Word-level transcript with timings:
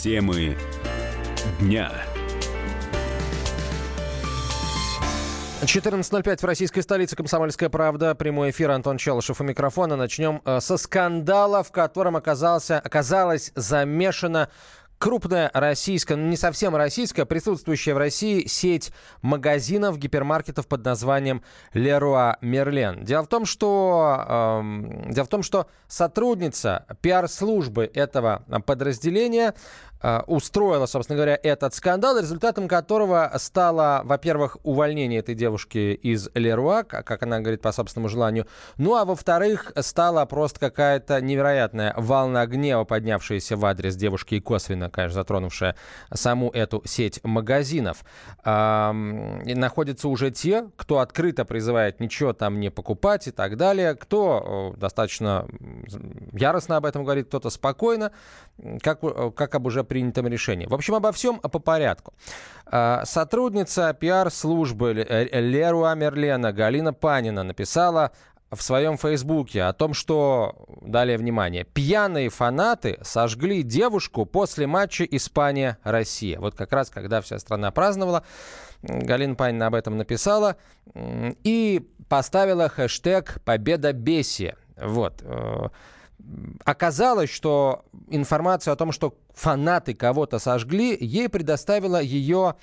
Темы 0.00 0.56
дня. 1.60 1.92
14.05 5.60 6.38
в 6.40 6.44
российской 6.44 6.80
столице 6.80 7.16
«Комсомольская 7.16 7.68
правда». 7.68 8.14
Прямой 8.14 8.48
эфир 8.48 8.70
Антон 8.70 8.96
Челышев 8.96 9.42
у 9.42 9.44
микрофона. 9.44 9.96
Начнем 9.96 10.40
э, 10.46 10.60
со 10.60 10.78
скандала, 10.78 11.62
в 11.62 11.70
котором 11.70 12.16
оказался, 12.16 12.78
оказалась 12.78 13.52
замешана 13.54 14.48
крупная 15.00 15.50
российская, 15.54 16.16
ну 16.16 16.28
не 16.28 16.36
совсем 16.36 16.76
российская, 16.76 17.24
присутствующая 17.24 17.94
в 17.94 17.98
России 17.98 18.46
сеть 18.46 18.92
магазинов, 19.22 19.98
гипермаркетов 19.98 20.68
под 20.68 20.84
названием 20.84 21.42
Leroy 21.72 22.34
Merlin. 22.42 23.02
Дело 23.02 23.22
в 23.22 23.26
том, 23.26 23.46
что, 23.46 24.24
э, 24.28 25.10
дело 25.10 25.24
в 25.24 25.28
том, 25.28 25.42
что 25.42 25.68
сотрудница 25.88 26.84
пиар-службы 27.00 27.90
этого 27.92 28.44
подразделения 28.66 29.54
устроила, 30.26 30.86
собственно 30.86 31.16
говоря, 31.16 31.38
этот 31.42 31.74
скандал, 31.74 32.18
результатом 32.18 32.68
которого 32.68 33.30
стало, 33.36 34.02
во-первых, 34.04 34.56
увольнение 34.62 35.20
этой 35.20 35.34
девушки 35.34 35.94
из 35.94 36.30
Леруа, 36.34 36.84
как 36.84 37.22
она 37.22 37.40
говорит 37.40 37.60
по 37.60 37.72
собственному 37.72 38.08
желанию, 38.08 38.46
ну 38.76 38.96
а 38.96 39.04
во-вторых, 39.04 39.72
стала 39.80 40.24
просто 40.26 40.58
какая-то 40.60 41.20
невероятная 41.20 41.94
волна 41.96 42.46
гнева, 42.46 42.84
поднявшаяся 42.84 43.56
в 43.56 43.64
адрес 43.64 43.96
девушки 43.96 44.36
и 44.36 44.40
косвенно, 44.40 44.90
конечно, 44.90 45.14
затронувшая 45.14 45.76
саму 46.12 46.50
эту 46.50 46.82
сеть 46.84 47.20
магазинов. 47.22 48.04
Эм, 48.44 49.42
находятся 49.44 50.08
уже 50.08 50.30
те, 50.30 50.68
кто 50.76 51.00
открыто 51.00 51.44
призывает 51.44 52.00
ничего 52.00 52.32
там 52.32 52.60
не 52.60 52.70
покупать 52.70 53.28
и 53.28 53.30
так 53.30 53.56
далее, 53.56 53.94
кто 53.94 54.72
э, 54.74 54.78
достаточно 54.80 55.46
яростно 56.32 56.76
об 56.76 56.86
этом 56.86 57.04
говорит, 57.04 57.28
кто-то 57.28 57.50
спокойно, 57.50 58.12
как, 58.82 59.00
э, 59.02 59.30
как 59.34 59.54
об 59.54 59.66
уже 59.66 59.84
принятом 59.90 60.28
решении. 60.28 60.66
В 60.66 60.74
общем, 60.74 60.94
обо 60.94 61.10
всем 61.10 61.40
по 61.40 61.58
порядку. 61.58 62.14
А, 62.64 63.04
сотрудница 63.04 63.92
пиар-службы 63.92 64.92
Леруа 64.94 65.94
Мерлена 65.96 66.52
Галина 66.52 66.92
Панина 66.92 67.42
написала 67.42 68.12
в 68.50 68.62
своем 68.62 68.96
фейсбуке 68.96 69.64
о 69.64 69.72
том, 69.72 69.92
что, 69.92 70.54
далее 70.80 71.18
внимание, 71.18 71.64
пьяные 71.64 72.30
фанаты 72.30 72.98
сожгли 73.02 73.62
девушку 73.62 74.26
после 74.26 74.66
матча 74.68 75.04
Испания-Россия. 75.04 76.38
Вот 76.38 76.54
как 76.54 76.72
раз, 76.72 76.90
когда 76.90 77.20
вся 77.20 77.38
страна 77.40 77.72
праздновала, 77.72 78.22
Галина 78.82 79.34
Панина 79.34 79.66
об 79.66 79.74
этом 79.74 79.98
написала 79.98 80.56
и 80.94 81.88
поставила 82.08 82.68
хэштег 82.68 83.40
«Победа 83.44 83.92
Бесия». 83.92 84.56
Вот. 84.76 85.22
Оказалось, 86.64 87.30
что 87.30 87.84
информацию 88.08 88.72
о 88.72 88.76
том, 88.76 88.92
что 88.92 89.16
фанаты 89.34 89.94
кого-то 89.94 90.38
сожгли, 90.38 90.96
ей 91.00 91.28
предоставила 91.28 92.00
ее, 92.00 92.56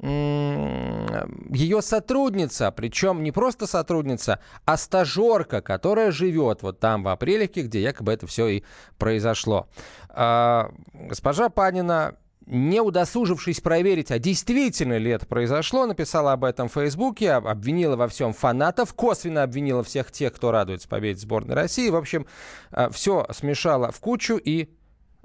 ее 0.00 1.82
сотрудница, 1.82 2.70
причем 2.72 3.22
не 3.22 3.32
просто 3.32 3.66
сотрудница, 3.66 4.40
а 4.64 4.76
стажерка, 4.76 5.60
которая 5.60 6.10
живет 6.10 6.62
вот 6.62 6.80
там 6.80 7.02
в 7.04 7.08
Апрелевке, 7.08 7.62
где 7.62 7.80
якобы 7.80 8.12
это 8.12 8.26
все 8.26 8.48
и 8.48 8.64
произошло. 8.98 9.68
А, 10.08 10.70
госпожа 10.92 11.48
Панина 11.48 12.16
не 12.46 12.80
удосужившись 12.80 13.60
проверить, 13.60 14.10
а 14.10 14.18
действительно 14.18 14.98
ли 14.98 15.10
это 15.10 15.26
произошло, 15.26 15.86
написала 15.86 16.32
об 16.32 16.44
этом 16.44 16.68
в 16.68 16.72
Фейсбуке, 16.72 17.32
обвинила 17.32 17.96
во 17.96 18.08
всем 18.08 18.32
фанатов, 18.32 18.94
косвенно 18.94 19.42
обвинила 19.42 19.82
всех 19.82 20.10
тех, 20.10 20.32
кто 20.32 20.50
радуется 20.50 20.88
победе 20.88 21.20
сборной 21.20 21.54
России. 21.54 21.88
В 21.88 21.96
общем, 21.96 22.26
а, 22.70 22.90
все 22.90 23.26
смешала 23.32 23.90
в 23.90 24.00
кучу 24.00 24.36
и 24.36 24.68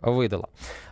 выдала. 0.02 0.50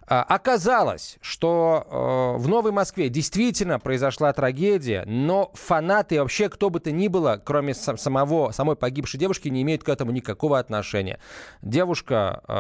А, 0.09 0.23
оказалось, 0.23 1.17
что 1.19 1.86
э, 1.86 2.41
в 2.41 2.47
Новой 2.47 2.72
Москве 2.72 3.09
действительно 3.09 3.77
произошла 3.77 4.32
трагедия, 4.32 5.04
но 5.05 5.52
фанаты 5.54 6.21
вообще 6.21 6.48
кто 6.48 6.70
бы 6.70 6.80
то 6.80 6.92
ни 6.92 7.09
было, 7.09 7.42
кроме 7.43 7.73
самого, 7.73 8.52
самой 8.52 8.77
погибшей 8.77 9.20
девушки, 9.20 9.49
не 9.49 9.64
имеют 9.64 9.83
к 9.83 9.89
этому 9.89 10.11
никакого 10.11 10.59
отношения. 10.59 11.20
Девушка 11.61 12.42
э, 12.48 12.54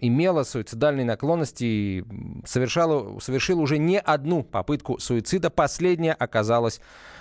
имела 0.00 0.42
суицидальные 0.42 1.04
наклонности 1.04 1.64
и 1.64 2.04
совершала, 2.44 3.20
совершила 3.20 3.60
уже 3.60 3.78
не 3.78 4.00
одну 4.00 4.42
попытку 4.42 4.98
суицида. 4.98 5.50
Последняя 5.50 6.14
оказалась 6.14 6.80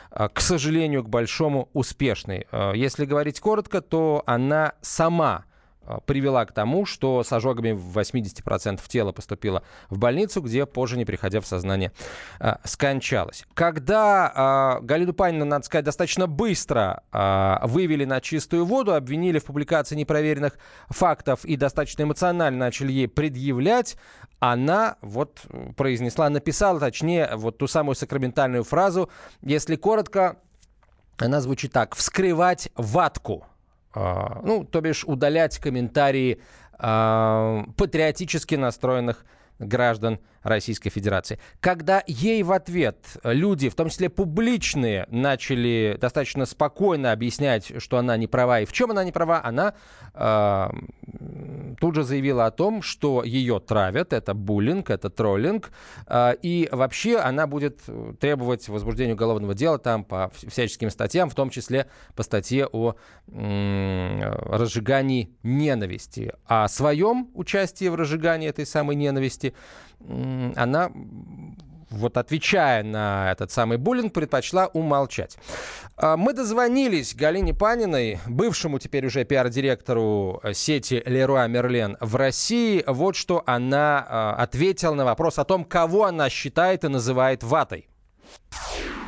э, 0.10 0.28
к 0.34 0.42
сожалению, 0.42 1.04
к 1.04 1.10
большому 1.10 1.70
успешной. 1.74 2.48
Э, 2.52 2.72
если 2.74 3.06
говорить 3.06 3.40
коротко, 3.40 3.82
то 3.82 4.24
она 4.26 4.74
сама 4.82 5.46
привела 6.06 6.46
к 6.46 6.52
тому, 6.52 6.86
что 6.86 7.24
с 7.24 7.32
ожогами 7.32 7.72
в 7.72 7.98
80% 7.98 8.82
тела 8.88 9.12
поступила 9.12 9.64
в 9.90 9.98
больницу, 9.98 10.42
где 10.42 10.66
позже, 10.66 10.98
не 10.98 11.06
приходя 11.06 11.42
в 11.42 11.46
сознание, 11.46 11.92
а, 12.40 12.60
скончалась. 12.64 13.46
Когда 13.54 14.80
э, 14.80 14.86
Галину 14.86 15.14
Панину, 15.14 15.46
надо 15.46 15.66
сказать, 15.66 15.86
достаточно 15.86 16.28
быстро 16.28 17.04
вывели 17.12 18.06
на 18.06 18.22
чистую 18.22 18.66
воду, 18.66 18.94
обвинили 18.94 19.40
в 19.40 19.46
публикации 19.46 19.96
непроверенных 19.96 20.58
фактов 20.90 21.46
и 21.46 21.56
достаточно 21.56 22.04
эмоционально 22.04 22.58
начали 22.58 22.92
ей 22.92 23.08
предъявлять, 23.08 23.98
она 24.40 24.98
вот 25.02 25.42
произнесла, 25.76 26.30
написала, 26.30 26.80
точнее, 26.80 27.32
вот 27.36 27.58
ту 27.58 27.68
самую 27.68 27.96
сакраментальную 27.96 28.64
фразу, 28.64 29.10
если 29.42 29.76
коротко, 29.76 30.38
она 31.18 31.42
звучит 31.42 31.74
так 31.74 31.96
«вскрывать 31.96 32.70
ватку». 32.76 33.46
А, 33.94 34.42
ну, 34.44 34.64
то 34.64 34.82
бишь 34.82 35.04
удалять 35.04 35.58
комментарии 35.58 36.42
а, 36.78 37.66
патриотически 37.76 38.56
настроенных 38.56 39.26
граждан 39.60 40.20
Российской 40.42 40.90
Федерации. 40.90 41.40
Когда 41.60 42.02
ей 42.08 42.44
в 42.44 42.52
ответ 42.52 43.18
люди, 43.24 43.68
в 43.70 43.76
том 43.76 43.90
числе 43.90 44.10
публичные, 44.10 45.06
начали 45.10 45.98
достаточно 46.00 46.46
спокойно 46.46 47.12
объяснять, 47.12 47.74
что 47.82 47.98
она 47.98 48.16
не 48.16 48.28
права 48.28 48.62
и 48.62 48.66
в 48.66 48.72
чем 48.72 48.92
она 48.92 49.04
не 49.04 49.12
права, 49.12 49.42
она 49.44 49.74
э, 50.14 50.70
тут 51.80 51.96
же 51.96 52.04
заявила 52.04 52.46
о 52.46 52.52
том, 52.52 52.82
что 52.82 53.24
ее 53.24 53.60
травят, 53.60 54.14
это 54.14 54.34
буллинг, 54.34 54.90
это 54.90 55.10
троллинг, 55.10 55.72
э, 56.08 56.36
и 56.42 56.70
вообще 56.72 57.18
она 57.18 57.48
будет 57.48 57.82
требовать 58.20 58.68
возбуждения 58.70 59.14
уголовного 59.14 59.54
дела 59.54 59.80
там 59.80 60.04
по 60.04 60.32
всяческим 60.34 60.90
статьям, 60.90 61.30
в 61.30 61.36
том 61.36 61.50
числе 61.50 61.88
по 62.16 62.24
статье 62.24 62.68
о 62.72 62.96
э, 63.28 64.20
разжигании 64.46 65.36
ненависти. 65.44 66.34
О 66.46 66.68
своем 66.68 67.30
участии 67.34 67.88
в 67.88 67.96
разжигании 67.96 68.50
этой 68.50 68.66
самой 68.66 68.96
ненависти 68.96 69.54
она 70.56 70.92
вот 71.90 72.18
отвечая 72.18 72.84
на 72.84 73.32
этот 73.32 73.52
самый 73.52 73.78
буллинг, 73.78 74.14
предпочла 74.14 74.68
умолчать. 74.68 75.38
А, 75.98 76.18
мы 76.18 76.34
дозвонились 76.34 77.16
Галине 77.16 77.54
Паниной, 77.54 78.20
бывшему 78.28 78.80
теперь 78.80 79.06
уже 79.06 79.24
пиар-директору 79.26 80.42
сети 80.54 81.02
Leroy 81.06 81.50
Merlin 81.50 81.98
в 82.00 82.16
России. 82.16 82.84
Вот 82.88 83.16
что 83.16 83.44
она 83.46 84.06
а, 84.08 84.36
ответила 84.36 84.94
на 84.94 85.06
вопрос 85.06 85.40
о 85.40 85.46
том, 85.46 85.64
кого 85.64 86.06
она 86.06 86.30
считает 86.30 86.84
и 86.84 86.88
называет 86.88 87.44
ватой. 87.44 87.88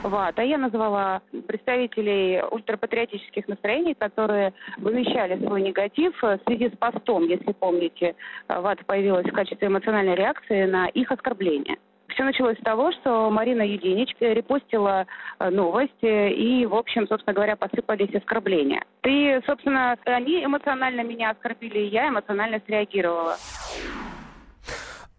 ВАТ. 0.04 0.40
А 0.40 0.44
я 0.44 0.58
назвала 0.58 1.22
представителей 1.48 2.42
ультрапатриотических 2.50 3.48
настроений, 3.48 3.94
которые 3.94 4.54
вымещали 4.78 5.44
свой 5.46 5.62
негатив 5.62 6.20
в 6.22 6.40
связи 6.48 6.70
с 6.70 6.78
постом, 6.78 7.28
если 7.28 7.52
помните, 7.52 8.16
ВАТ 8.48 8.86
появилась 8.86 9.28
в 9.28 9.34
качестве 9.34 9.68
эмоциональной 9.68 10.16
реакции 10.16 10.66
на 10.66 10.88
их 10.88 11.12
оскорбление. 11.12 11.78
Все 12.14 12.24
началось 12.24 12.58
с 12.58 12.64
того, 12.64 12.92
что 12.92 13.30
Марина 13.30 13.62
Юдинич 13.62 14.14
репостила 14.20 15.06
э, 15.40 15.50
новости 15.50 16.30
и, 16.34 16.66
в 16.66 16.76
общем, 16.76 17.08
собственно 17.08 17.34
говоря, 17.34 17.56
посыпались 17.56 18.14
оскорбления. 18.14 18.84
И, 19.04 19.40
собственно, 19.46 19.98
они 20.06 20.44
эмоционально 20.44 21.02
меня 21.02 21.32
оскорбили, 21.32 21.80
и 21.80 21.88
я 21.88 22.10
эмоционально 22.10 22.62
среагировала. 22.66 23.38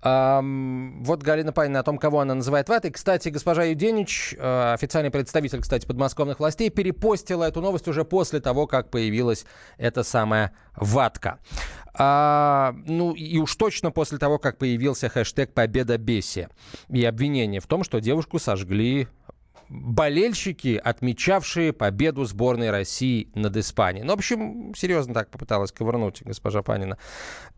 Вот 0.02 1.22
Галина 1.22 1.52
Панина 1.52 1.80
о 1.80 1.82
том, 1.84 1.96
кого 1.96 2.20
она 2.20 2.34
называет 2.34 2.68
ватой. 2.68 2.90
Кстати, 2.90 3.28
госпожа 3.28 3.62
Юденич, 3.62 4.34
э, 4.36 4.72
официальный 4.72 5.12
представитель, 5.12 5.60
кстати, 5.60 5.86
подмосковных 5.86 6.40
властей, 6.40 6.70
перепостила 6.70 7.44
эту 7.44 7.60
новость 7.60 7.86
уже 7.86 8.04
после 8.04 8.40
того, 8.40 8.66
как 8.66 8.90
появилась 8.90 9.46
эта 9.78 10.02
самая 10.02 10.52
ватка. 10.74 11.38
А, 11.94 12.74
ну 12.86 13.12
и 13.12 13.38
уж 13.38 13.54
точно 13.54 13.92
после 13.92 14.18
того, 14.18 14.38
как 14.38 14.58
появился 14.58 15.08
хэштег 15.08 15.54
«Победа 15.54 15.98
Бесия» 15.98 16.48
и 16.88 17.04
обвинение 17.04 17.60
в 17.60 17.66
том, 17.68 17.84
что 17.84 18.00
девушку 18.00 18.40
сожгли 18.40 19.06
болельщики, 19.68 20.80
отмечавшие 20.82 21.72
победу 21.72 22.24
сборной 22.24 22.70
России 22.70 23.30
над 23.34 23.56
Испанией. 23.56 24.04
Ну, 24.04 24.12
в 24.12 24.18
общем, 24.18 24.74
серьезно 24.74 25.14
так 25.14 25.30
попыталась 25.30 25.70
ковырнуть 25.70 26.22
госпожа 26.22 26.62
Панина. 26.62 26.98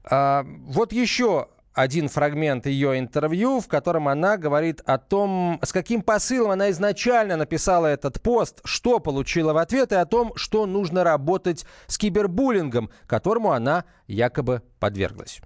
А, 0.04 0.44
вот 0.66 0.92
еще 0.92 1.48
один 1.74 2.08
фрагмент 2.08 2.66
ее 2.66 2.98
интервью, 2.98 3.60
в 3.60 3.68
котором 3.68 4.08
она 4.08 4.36
говорит 4.36 4.80
о 4.86 4.98
том, 4.98 5.58
с 5.62 5.72
каким 5.72 6.02
посылом 6.02 6.52
она 6.52 6.70
изначально 6.70 7.36
написала 7.36 7.86
этот 7.86 8.22
пост, 8.22 8.60
что 8.64 9.00
получила 9.00 9.52
в 9.52 9.58
ответ 9.58 9.92
и 9.92 9.96
о 9.96 10.06
том, 10.06 10.32
что 10.36 10.66
нужно 10.66 11.04
работать 11.04 11.66
с 11.86 11.98
кибербуллингом, 11.98 12.90
которому 13.06 13.52
она 13.52 13.84
якобы 14.06 14.62
подверглась. 14.78 15.40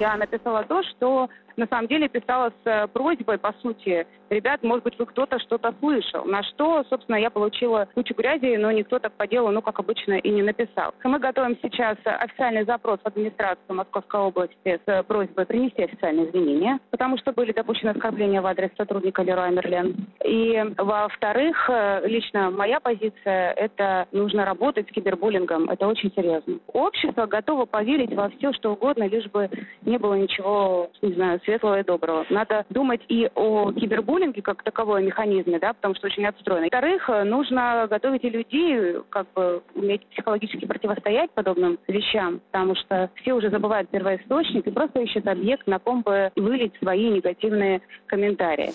Я 0.00 0.16
написала 0.16 0.64
то, 0.64 0.82
что 0.82 1.28
на 1.56 1.66
самом 1.66 1.88
деле 1.88 2.08
писала 2.08 2.50
с 2.50 2.66
э, 2.66 2.86
просьбой, 2.88 3.38
по 3.38 3.52
сути, 3.62 4.06
ребят, 4.30 4.62
может 4.62 4.84
быть, 4.84 4.98
вы 4.98 5.06
кто-то 5.06 5.38
что-то 5.38 5.74
слышал. 5.80 6.24
На 6.24 6.42
что, 6.42 6.84
собственно, 6.90 7.16
я 7.16 7.30
получила 7.30 7.88
кучу 7.94 8.14
грязи, 8.14 8.56
но 8.56 8.70
никто 8.72 8.98
так 8.98 9.12
по 9.12 9.26
делу, 9.26 9.50
ну, 9.50 9.62
как 9.62 9.78
обычно, 9.78 10.14
и 10.14 10.30
не 10.30 10.42
написал. 10.42 10.94
Мы 11.04 11.18
готовим 11.18 11.56
сейчас 11.62 11.96
официальный 12.04 12.64
запрос 12.64 12.98
в 13.02 13.06
администрацию 13.06 13.74
Московской 13.74 14.20
области 14.20 14.80
с 14.86 15.02
просьбой 15.04 15.46
принести 15.46 15.82
официальные 15.82 16.28
извинения, 16.30 16.78
потому 16.90 17.18
что 17.18 17.32
были 17.32 17.52
допущены 17.52 17.90
оскорбления 17.90 18.42
в 18.42 18.46
адрес 18.46 18.70
сотрудника 18.76 19.22
Леруа 19.22 19.50
Мерлен. 19.50 20.06
И, 20.24 20.62
во-вторых, 20.76 21.68
э, 21.68 22.06
лично 22.06 22.50
моя 22.50 22.80
позиция– 22.80 23.52
это 23.56 24.06
нужно 24.12 24.44
работать 24.44 24.88
с 24.88 24.92
кибербуллингом. 24.92 25.70
Это 25.70 25.86
очень 25.86 26.12
серьезно. 26.14 26.58
Общество 26.68 27.26
готово 27.26 27.66
поверить 27.66 28.14
во 28.14 28.28
все, 28.30 28.52
что 28.52 28.72
угодно, 28.72 29.04
лишь 29.06 29.26
бы 29.30 29.48
не 29.82 29.98
было 29.98 30.14
ничего, 30.14 30.90
не 31.02 31.12
знаю, 31.12 31.40
светлого 31.44 31.80
и 31.80 31.84
доброго. 31.84 32.26
Надо 32.30 32.64
думать 32.70 33.00
и 33.08 33.28
о 33.34 33.72
кибербуллинге 33.72 34.42
как 34.42 34.62
таковой 34.62 35.02
механизме, 35.04 35.58
да, 35.58 35.72
потому 35.72 35.94
что 35.94 36.06
очень 36.06 36.26
отстроенный. 36.26 36.68
Во-вторых, 36.72 37.08
нужно 37.24 37.86
готовить 37.88 38.24
и 38.24 38.30
людей, 38.30 38.96
как 39.10 39.26
бы 39.34 39.62
уметь 39.74 40.06
психологически 40.08 40.66
противостоять 40.66 41.30
подобным 41.32 41.78
вещам, 41.88 42.40
потому 42.50 42.74
что 42.74 43.10
все 43.16 43.32
уже 43.34 43.50
забывают 43.50 43.88
первоисточник 43.90 44.66
и 44.66 44.70
просто 44.70 45.00
ищут 45.00 45.26
объект, 45.26 45.66
на 45.66 45.78
ком 45.78 46.02
бы 46.02 46.30
вылить 46.36 46.72
свои 46.78 47.10
негативные 47.10 47.80
комментарии. 48.06 48.72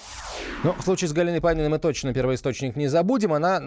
Ну, 0.63 0.73
в 0.73 0.81
случае 0.81 1.07
с 1.07 1.13
Галиной 1.13 1.39
Паниной 1.39 1.69
мы 1.69 1.79
точно 1.79 2.13
первоисточник 2.13 2.75
не 2.75 2.87
забудем. 2.87 3.31
Она, 3.31 3.61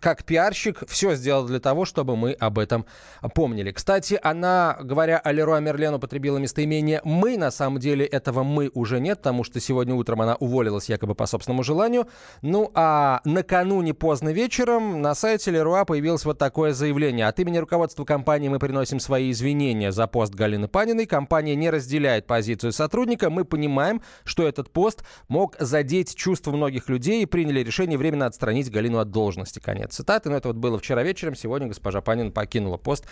как 0.00 0.22
пиарщик, 0.22 0.84
все 0.88 1.16
сделала 1.16 1.48
для 1.48 1.58
того, 1.58 1.84
чтобы 1.84 2.16
мы 2.16 2.32
об 2.32 2.60
этом 2.60 2.86
помнили. 3.34 3.72
Кстати, 3.72 4.20
она, 4.22 4.76
говоря 4.80 5.18
о 5.18 5.32
Леруа 5.32 5.58
Мерлен, 5.58 5.94
употребила 5.94 6.38
местоимение 6.38 7.00
«мы». 7.02 7.36
На 7.36 7.50
самом 7.50 7.80
деле 7.80 8.06
этого 8.06 8.44
«мы» 8.44 8.70
уже 8.74 9.00
нет, 9.00 9.18
потому 9.18 9.42
что 9.42 9.58
сегодня 9.58 9.96
утром 9.96 10.22
она 10.22 10.36
уволилась 10.36 10.88
якобы 10.88 11.16
по 11.16 11.26
собственному 11.26 11.64
желанию. 11.64 12.06
Ну, 12.42 12.70
а 12.74 13.20
накануне 13.24 13.92
поздно 13.92 14.28
вечером 14.28 15.02
на 15.02 15.16
сайте 15.16 15.50
Леруа 15.50 15.84
появилось 15.84 16.24
вот 16.24 16.38
такое 16.38 16.72
заявление. 16.72 17.26
От 17.26 17.40
имени 17.40 17.58
руководства 17.58 18.04
компании 18.04 18.48
мы 18.48 18.60
приносим 18.60 19.00
свои 19.00 19.32
извинения 19.32 19.90
за 19.90 20.06
пост 20.06 20.34
Галины 20.34 20.68
Паниной. 20.68 21.06
Компания 21.06 21.56
не 21.56 21.68
разделяет 21.70 22.28
позицию 22.28 22.70
сотрудника. 22.70 23.28
Мы 23.28 23.44
понимаем, 23.44 24.02
что 24.24 24.46
этот 24.46 24.70
пост 24.70 25.02
мог 25.26 25.56
задеть 25.58 26.14
чувства 26.18 26.52
многих 26.52 26.88
людей 26.88 27.22
и 27.22 27.26
приняли 27.26 27.60
решение 27.60 27.96
временно 27.96 28.26
отстранить 28.26 28.70
Галину 28.70 28.98
от 28.98 29.10
должности. 29.10 29.60
Конец 29.60 29.94
цитаты. 29.94 30.28
Но 30.28 30.36
это 30.36 30.48
вот 30.48 30.56
было 30.56 30.78
вчера 30.78 31.02
вечером. 31.02 31.34
Сегодня 31.34 31.68
госпожа 31.68 32.00
Панина 32.00 32.30
покинула 32.30 32.76
пост 32.76 33.06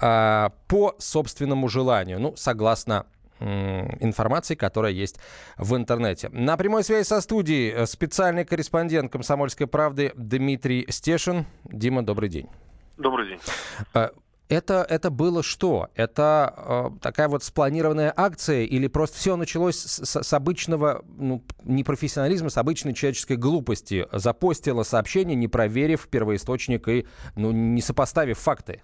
э, 0.00 0.48
по 0.68 0.94
собственному 0.98 1.68
желанию. 1.68 2.20
Ну, 2.20 2.34
согласно 2.36 3.06
информации, 3.38 4.54
которая 4.54 4.92
есть 4.92 5.18
в 5.58 5.76
интернете. 5.76 6.30
На 6.30 6.56
прямой 6.56 6.84
связи 6.84 7.06
со 7.06 7.20
студией 7.20 7.70
э, 7.70 7.86
специальный 7.86 8.46
корреспондент 8.46 9.12
«Комсомольской 9.12 9.66
правды» 9.66 10.12
Дмитрий 10.16 10.86
Стешин. 10.88 11.44
Дима, 11.64 12.02
добрый 12.02 12.30
день. 12.30 12.48
Добрый 12.96 13.28
день. 13.28 13.40
Это, 14.48 14.86
это 14.88 15.10
было 15.10 15.42
что? 15.42 15.88
Это 15.94 16.54
э, 16.56 16.98
такая 17.00 17.28
вот 17.28 17.42
спланированная 17.42 18.12
акция 18.16 18.64
или 18.64 18.86
просто 18.86 19.18
все 19.18 19.36
началось 19.36 19.76
с, 19.76 20.22
с 20.22 20.32
обычного, 20.32 21.04
ну, 21.18 21.42
непрофессионализма, 21.64 22.50
с 22.50 22.56
обычной 22.56 22.94
человеческой 22.94 23.36
глупости? 23.36 24.06
Запостила 24.12 24.84
сообщение, 24.84 25.34
не 25.34 25.48
проверив 25.48 26.06
первоисточник 26.08 26.86
и 26.88 27.06
ну, 27.34 27.50
не 27.50 27.82
сопоставив 27.82 28.38
факты? 28.38 28.82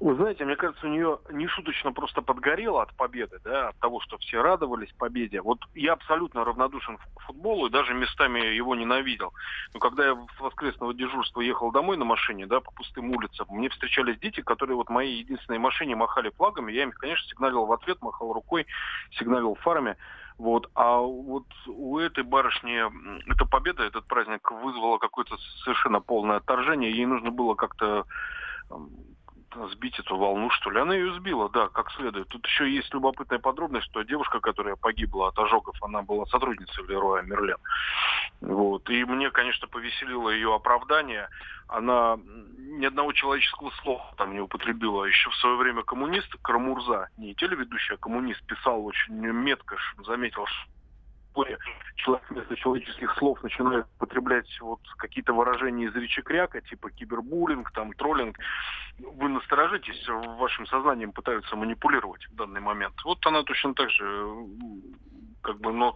Вы 0.00 0.14
знаете, 0.14 0.44
мне 0.44 0.54
кажется, 0.54 0.86
у 0.86 0.90
нее 0.90 1.18
нешуточно 1.30 1.92
просто 1.92 2.22
подгорело 2.22 2.82
от 2.82 2.94
победы, 2.94 3.40
да, 3.42 3.70
от 3.70 3.78
того, 3.80 4.00
что 4.00 4.16
все 4.18 4.42
радовались 4.42 4.92
победе. 4.92 5.40
Вот 5.40 5.58
я 5.74 5.94
абсолютно 5.94 6.44
равнодушен 6.44 6.98
к 6.98 7.20
футболу 7.22 7.66
и 7.66 7.70
даже 7.70 7.94
местами 7.94 8.38
его 8.38 8.76
ненавидел. 8.76 9.32
Но 9.74 9.80
когда 9.80 10.06
я 10.06 10.26
с 10.36 10.40
воскресного 10.40 10.94
дежурства 10.94 11.40
ехал 11.40 11.72
домой 11.72 11.96
на 11.96 12.04
машине, 12.04 12.46
да, 12.46 12.60
по 12.60 12.70
пустым 12.70 13.10
улицам, 13.10 13.48
мне 13.50 13.68
встречались 13.70 14.20
дети, 14.20 14.40
которые 14.40 14.76
вот 14.76 14.88
моей 14.88 15.18
единственной 15.18 15.58
машине 15.58 15.96
махали 15.96 16.30
флагами. 16.30 16.70
Я 16.70 16.84
им, 16.84 16.92
конечно, 16.92 17.28
сигналил 17.28 17.66
в 17.66 17.72
ответ, 17.72 18.00
махал 18.00 18.32
рукой, 18.32 18.66
сигналил 19.18 19.56
фарами. 19.56 19.96
Вот. 20.38 20.70
А 20.74 20.98
вот 20.98 21.46
у 21.66 21.98
этой 21.98 22.22
барышни 22.22 22.84
эта 23.28 23.44
победа, 23.46 23.82
этот 23.82 24.06
праздник 24.06 24.48
вызвала 24.52 24.98
какое-то 24.98 25.36
совершенно 25.64 26.00
полное 26.00 26.36
отторжение. 26.36 26.92
Ей 26.92 27.06
нужно 27.06 27.32
было 27.32 27.56
как-то 27.56 28.06
сбить 29.72 29.98
эту 29.98 30.16
волну, 30.16 30.50
что 30.50 30.70
ли. 30.70 30.80
Она 30.80 30.94
ее 30.94 31.14
сбила, 31.14 31.48
да, 31.48 31.68
как 31.68 31.90
следует. 31.92 32.28
Тут 32.28 32.46
еще 32.46 32.70
есть 32.70 32.92
любопытная 32.92 33.38
подробность, 33.38 33.86
что 33.86 34.02
девушка, 34.02 34.40
которая 34.40 34.76
погибла 34.76 35.28
от 35.28 35.38
ожогов, 35.38 35.76
она 35.82 36.02
была 36.02 36.26
сотрудницей 36.26 36.84
Лероя 36.86 37.22
Мерлен. 37.22 37.58
Вот. 38.40 38.88
И 38.90 39.04
мне, 39.04 39.30
конечно, 39.30 39.68
повеселило 39.68 40.30
ее 40.30 40.54
оправдание. 40.54 41.28
Она 41.68 42.18
ни 42.58 42.86
одного 42.86 43.12
человеческого 43.12 43.70
слова 43.82 44.14
там 44.16 44.32
не 44.32 44.40
употребила. 44.40 45.04
Еще 45.04 45.30
в 45.30 45.36
свое 45.36 45.56
время 45.56 45.82
коммунист 45.82 46.34
Карамурза, 46.42 47.08
не 47.16 47.34
телеведущий, 47.34 47.94
а 47.94 47.98
коммунист, 47.98 48.42
писал 48.46 48.84
очень 48.84 49.14
метко, 49.14 49.76
заметил, 50.04 50.46
что 50.46 50.77
поле 51.38 51.56
человек 51.94 52.30
вместо 52.30 52.56
человеческих 52.56 53.14
слов 53.16 53.42
начинает 53.44 53.86
употреблять 53.96 54.60
вот 54.60 54.80
какие-то 54.96 55.32
выражения 55.32 55.86
из 55.86 55.94
речи 55.94 56.20
кряка, 56.22 56.60
типа 56.60 56.90
кибербуллинг, 56.90 57.70
там, 57.72 57.92
троллинг, 57.92 58.36
вы 58.98 59.28
насторожитесь, 59.28 60.08
вашим 60.08 60.66
сознанием 60.66 61.12
пытаются 61.12 61.54
манипулировать 61.54 62.26
в 62.26 62.34
данный 62.34 62.60
момент. 62.60 62.94
Вот 63.04 63.24
она 63.26 63.44
точно 63.44 63.74
так 63.74 63.90
же 63.90 64.04
как 65.42 65.60
бы, 65.60 65.72
ну, 65.72 65.94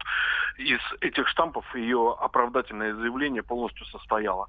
из 0.59 0.81
этих 1.01 1.27
штампов 1.27 1.65
ее 1.75 2.17
оправдательное 2.21 2.95
заявление 2.95 3.43
полностью 3.43 3.85
состояло 3.87 4.47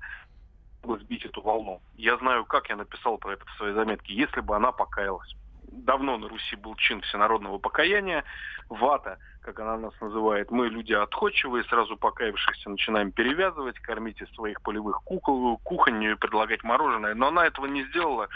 сбить 0.84 1.26
эту 1.26 1.42
волну. 1.42 1.82
Я 1.96 2.18
знаю, 2.18 2.46
как 2.46 2.70
я 2.70 2.76
написал 2.76 3.18
про 3.18 3.34
это 3.34 3.46
в 3.46 3.58
своей 3.58 3.74
заметке, 3.74 4.14
если 4.14 4.42
бы 4.42 4.56
она 4.56 4.72
покаялась. 4.72 5.36
Давно 5.74 6.18
на 6.18 6.30
Руси 6.30 6.56
был 6.56 6.76
чин 6.76 7.02
всенародного 7.02 7.58
покаяния, 7.58 8.24
вата– 8.70 9.18
как 9.44 9.60
она 9.60 9.78
нас 9.78 9.94
называет, 10.00 10.52
мы 10.52 10.70
люди 10.70 10.94
отходчивые, 10.94 11.64
сразу 11.66 11.98
покаявшихся 11.98 12.70
начинаем 12.70 13.12
перевязывать, 13.12 13.78
кормить 13.80 14.22
из 14.22 14.34
своих 14.34 14.62
полевых 14.62 15.02
кукол, 15.04 15.58
кухонь, 15.64 16.16
предлагать 16.16 16.64
мороженое. 16.64 17.14
Но 17.14 17.28
она 17.28 17.46
этого 17.46 17.66
не 17.66 17.84
сделала. 17.86 18.30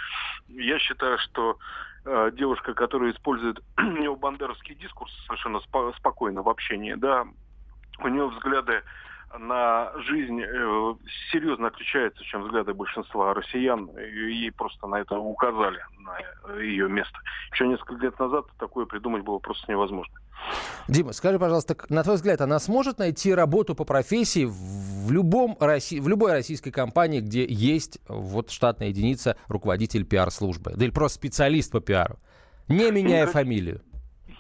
Я 0.50 0.78
считаю, 0.80 1.18
что 1.20 1.58
э, 2.06 2.32
девушка, 2.34 2.74
которая 2.74 3.12
использует 3.12 3.62
необандеровский 3.78 4.76
дискурс 4.76 5.12
совершенно 5.26 5.58
спо- 5.58 5.96
спокойно 5.98 6.44
в 6.44 6.50
общении, 6.50 6.94
да, 6.94 7.26
у 8.00 8.08
нее 8.10 8.28
взгляды 8.28 8.84
на 9.38 9.92
жизнь 10.02 10.42
э, 10.42 10.96
серьезно 11.32 11.68
отличаются, 11.68 12.24
чем 12.26 12.44
взгляды 12.44 12.74
большинства 12.74 13.34
россиян. 13.34 13.88
И 13.98 14.50
просто 14.52 14.88
на 14.88 15.00
это 15.00 15.18
указали, 15.18 15.84
на 16.00 16.18
ее 16.60 16.90
место. 16.90 17.18
Еще 17.52 17.68
несколько 17.68 17.96
лет 18.04 18.18
назад 18.20 18.46
такое 18.60 18.86
придумать 18.86 19.24
было 19.24 19.40
просто 19.40 19.72
невозможно. 19.72 20.14
Дима, 20.88 21.12
скажи, 21.14 21.40
пожалуйста, 21.40 21.76
на 21.90 22.04
твой 22.04 22.16
взгляд, 22.16 22.42
она 22.42 22.60
сможет 22.60 23.00
найти 23.00 23.34
работу 23.34 23.76
по 23.76 23.84
профессии 23.84 24.46
в, 24.46 25.12
любом, 25.12 25.58
в 25.60 26.08
любой 26.08 26.32
российской 26.32 26.72
компании, 26.72 27.20
где 27.20 27.46
есть 27.46 28.00
вот 28.08 28.52
штатная 28.52 28.90
единица 28.90 29.38
руководитель 29.48 30.06
пиар-службы? 30.06 30.74
Да 30.76 30.86
или 30.86 30.92
просто 30.92 31.18
специалист 31.18 31.72
по 31.72 31.82
пиару, 31.82 32.20
не 32.68 32.92
меняя 32.92 33.26
я 33.26 33.28
фамилию? 33.28 33.82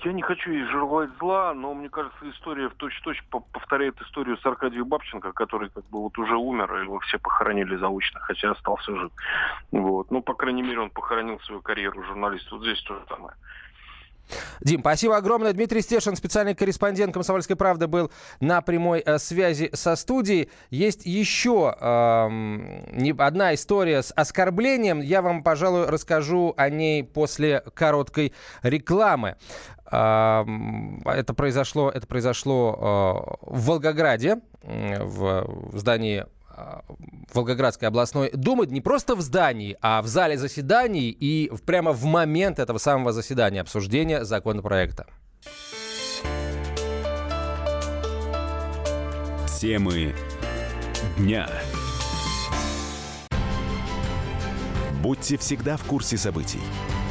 Я 0.03 0.13
не 0.13 0.21
хочу 0.21 0.51
ей 0.51 0.63
желать 0.65 1.09
зла, 1.19 1.53
но 1.53 1.73
мне 1.73 1.89
кажется, 1.89 2.29
история 2.29 2.69
в 2.69 2.75
точь-в-точь 2.75 3.23
повторяет 3.51 3.99
историю 4.01 4.37
с 4.37 4.45
Аркадием 4.45 4.85
Бабченко, 4.85 5.33
который 5.33 5.69
как 5.69 5.85
бы 5.85 6.01
вот 6.01 6.17
уже 6.19 6.35
умер, 6.35 6.71
его 6.83 6.99
все 6.99 7.17
похоронили 7.17 7.75
заочно, 7.77 8.19
хотя 8.19 8.51
остался 8.51 8.95
жив. 8.95 9.11
Вот. 9.71 10.11
Ну, 10.11 10.21
по 10.21 10.35
крайней 10.35 10.61
мере, 10.61 10.81
он 10.81 10.91
похоронил 10.91 11.39
свою 11.41 11.61
карьеру 11.61 12.03
журналиста. 12.03 12.55
Вот 12.55 12.63
здесь 12.63 12.81
то 12.83 12.93
же 12.95 13.01
самое. 13.09 13.33
Дим, 14.61 14.81
спасибо 14.81 15.17
огромное. 15.17 15.53
Дмитрий 15.53 15.81
Стешин, 15.81 16.15
специальный 16.15 16.55
корреспондент 16.55 17.13
«Комсомольской 17.13 17.55
правды», 17.55 17.87
был 17.87 18.11
на 18.39 18.61
прямой 18.61 19.01
э, 19.05 19.17
связи 19.17 19.69
со 19.73 19.95
студией. 19.95 20.49
Есть 20.69 21.05
еще 21.05 21.75
э, 21.79 23.11
одна 23.17 23.53
история 23.53 24.01
с 24.01 24.11
оскорблением. 24.15 25.01
Я 25.01 25.21
вам, 25.21 25.43
пожалуй, 25.43 25.85
расскажу 25.87 26.53
о 26.57 26.69
ней 26.69 27.03
после 27.03 27.61
короткой 27.73 28.33
рекламы. 28.63 29.35
Э, 29.91 30.45
это 31.05 31.33
произошло, 31.33 31.89
это 31.89 32.07
произошло 32.07 33.37
э, 33.41 33.53
в 33.53 33.65
Волгограде, 33.65 34.41
в 34.63 35.77
здании 35.77 36.25
Волгоградской 37.33 37.87
областной 37.87 38.31
Думы 38.31 38.65
не 38.67 38.81
просто 38.81 39.15
в 39.15 39.21
здании, 39.21 39.77
а 39.81 40.01
в 40.01 40.07
зале 40.07 40.37
заседаний 40.37 41.09
и 41.09 41.51
прямо 41.65 41.91
в 41.91 42.03
момент 42.05 42.59
этого 42.59 42.77
самого 42.77 43.11
заседания 43.11 43.61
обсуждения 43.61 44.25
законопроекта. 44.25 45.05
Темы 49.59 50.13
дня. 51.17 51.49
Будьте 55.01 55.37
всегда 55.37 55.77
в 55.77 55.83
курсе 55.83 56.17
событий. 56.17 56.61